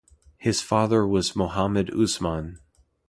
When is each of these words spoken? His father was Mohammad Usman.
His 0.39 0.61
father 0.63 1.05
was 1.05 1.35
Mohammad 1.35 1.91
Usman. 1.93 2.57